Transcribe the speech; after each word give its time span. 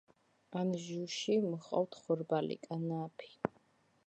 ანჟუში 0.61 1.37
მოჰყავთ 1.49 2.01
ხორბალი, 2.01 2.61
კანაფი. 2.69 3.35